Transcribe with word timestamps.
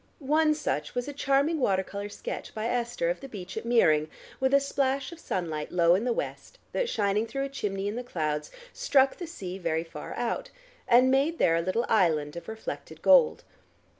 One 0.33 0.55
such 0.55 0.95
was 0.95 1.07
a 1.07 1.13
charming 1.13 1.59
water 1.59 1.83
color 1.83 2.09
sketch 2.09 2.55
by 2.55 2.65
Esther 2.65 3.11
of 3.11 3.19
the 3.19 3.29
beach 3.29 3.55
at 3.55 3.65
Meering, 3.65 4.09
with 4.39 4.51
a 4.51 4.59
splash 4.59 5.11
of 5.11 5.19
sunlight 5.19 5.71
low 5.71 5.93
in 5.93 6.05
the 6.05 6.11
West 6.11 6.57
that, 6.71 6.89
shining 6.89 7.27
through 7.27 7.43
a 7.43 7.49
chimney 7.49 7.87
in 7.87 7.95
the 7.95 8.03
clouds, 8.03 8.49
struck 8.73 9.17
the 9.17 9.27
sea 9.27 9.59
very 9.59 9.83
far 9.83 10.15
out, 10.15 10.49
and 10.87 11.11
made 11.11 11.37
there 11.37 11.55
a 11.57 11.61
little 11.61 11.85
island 11.87 12.35
of 12.35 12.47
reflected 12.47 13.03
gold. 13.03 13.43